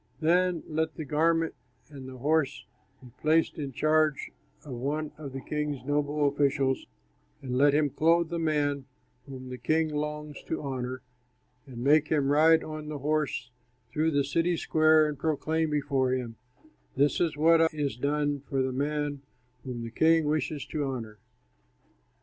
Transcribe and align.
Then 0.19 0.63
let 0.67 0.95
the 0.95 1.05
garment 1.05 1.53
and 1.91 2.09
the 2.09 2.17
horse 2.17 2.65
be 3.03 3.11
placed 3.21 3.59
in 3.59 3.71
charge 3.71 4.31
of 4.65 4.73
one 4.73 5.11
of 5.15 5.31
the 5.31 5.41
king's 5.41 5.85
noble 5.85 6.27
officials 6.27 6.87
and 7.43 7.55
let 7.55 7.75
him 7.75 7.91
clothe 7.91 8.29
the 8.29 8.39
man 8.39 8.85
whom 9.27 9.49
the 9.49 9.59
king 9.59 9.89
longs 9.89 10.41
to 10.47 10.63
honor 10.63 11.03
and 11.67 11.83
make 11.83 12.07
him 12.07 12.31
ride 12.31 12.63
on 12.63 12.89
the 12.89 12.97
horse 12.97 13.51
through 13.91 14.09
the 14.09 14.23
city 14.23 14.57
square 14.57 15.07
and 15.07 15.19
proclaim 15.19 15.69
before 15.69 16.11
him, 16.13 16.35
'This 16.97 17.21
is 17.21 17.37
what 17.37 17.71
is 17.71 17.95
done 17.95 18.39
for 18.49 18.63
the 18.63 18.73
man 18.73 19.21
whom 19.63 19.83
the 19.83 19.91
king 19.91 20.25
wishes 20.25 20.65
to 20.65 20.83
honor.'" 20.83 21.19